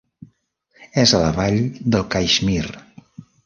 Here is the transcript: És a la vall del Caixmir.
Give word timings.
És 1.03 1.13
a 1.17 1.21
la 1.25 1.29
vall 1.37 1.61
del 1.97 2.09
Caixmir. 2.17 2.61